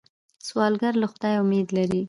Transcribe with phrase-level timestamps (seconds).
[0.47, 1.99] سوالګر له خدایه امید لري